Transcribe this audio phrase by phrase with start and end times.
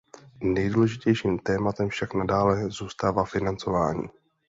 [0.43, 4.09] Nejdůležitějším tématem však nadále zůstává financování.